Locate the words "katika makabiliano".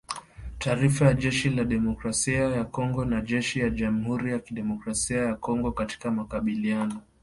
5.71-7.01